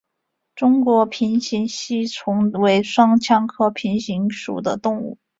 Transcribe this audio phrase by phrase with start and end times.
[0.55, 5.19] 中国平形吸虫为双腔科平形属的动物。